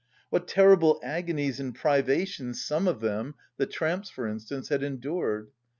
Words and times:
What 0.31 0.47
terrible 0.47 0.99
agonies 1.03 1.59
and 1.59 1.75
privations 1.75 2.65
some 2.65 2.87
of 2.87 3.01
them, 3.01 3.35
the 3.57 3.67
tramps 3.67 4.09
for 4.09 4.25
instance, 4.27 4.69
had 4.69 4.81
endured! 4.81 5.51